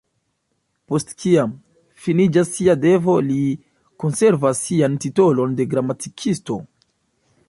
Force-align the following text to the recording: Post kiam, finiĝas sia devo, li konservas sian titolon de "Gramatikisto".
Post 0.91 1.11
kiam, 1.23 1.51
finiĝas 2.05 2.49
sia 2.55 2.75
devo, 2.87 3.17
li 3.27 3.39
konservas 4.05 4.63
sian 4.69 4.97
titolon 5.05 5.55
de 5.61 5.69
"Gramatikisto". 5.75 6.59